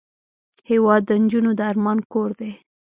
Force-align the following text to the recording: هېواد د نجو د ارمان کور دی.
هېواد 0.69 1.01
د 1.05 1.11
نجو 1.21 1.39
د 1.59 1.61
ارمان 1.71 1.97
کور 2.11 2.29
دی. 2.39 2.51